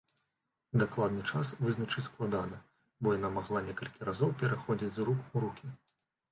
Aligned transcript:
Дакладны 0.83 1.21
час 1.31 1.51
вызначыць 1.65 2.05
складана, 2.09 2.57
бо 3.03 3.07
яна 3.17 3.29
магла 3.37 3.63
некалькі 3.69 4.01
разоў 4.13 4.37
пераходзіць 4.43 4.93
з 4.99 5.11
рук 5.11 5.19
у 5.35 5.49
рукі. 5.49 5.67